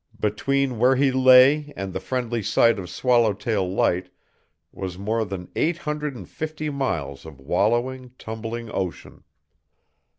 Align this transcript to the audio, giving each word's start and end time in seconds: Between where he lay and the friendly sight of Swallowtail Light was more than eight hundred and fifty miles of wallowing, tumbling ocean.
Between 0.19 0.79
where 0.79 0.95
he 0.95 1.11
lay 1.11 1.71
and 1.75 1.93
the 1.93 1.99
friendly 1.99 2.41
sight 2.41 2.79
of 2.79 2.89
Swallowtail 2.89 3.71
Light 3.71 4.09
was 4.71 4.97
more 4.97 5.23
than 5.25 5.51
eight 5.55 5.77
hundred 5.77 6.15
and 6.15 6.27
fifty 6.27 6.71
miles 6.71 7.23
of 7.23 7.39
wallowing, 7.39 8.09
tumbling 8.17 8.71
ocean. 8.73 9.23